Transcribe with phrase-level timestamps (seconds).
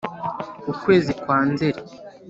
[0.71, 1.81] Ukwezi kwa Nzeri